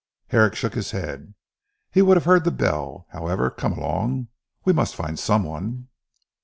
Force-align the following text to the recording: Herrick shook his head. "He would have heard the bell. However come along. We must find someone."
Herrick 0.29 0.55
shook 0.55 0.73
his 0.73 0.89
head. 0.89 1.35
"He 1.91 2.01
would 2.01 2.17
have 2.17 2.25
heard 2.25 2.43
the 2.43 2.49
bell. 2.49 3.05
However 3.11 3.51
come 3.51 3.73
along. 3.73 4.29
We 4.65 4.73
must 4.73 4.95
find 4.95 5.19
someone." 5.19 5.89